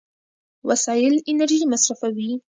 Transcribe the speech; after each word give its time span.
وسایل 0.67 1.13
انرژي 1.31 1.65
مصرفوي. 1.73 2.31